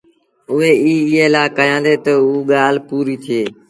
اُئي 0.51 0.71
ايٚ 0.81 0.81
ايٚئي 1.03 1.27
لآ 1.33 1.43
ڪهيآندي 1.57 1.95
تا 2.03 2.13
اوٚ 2.23 2.45
ڳآل 2.51 2.75
پوريٚ 2.87 3.21
ٿئي 3.25 3.41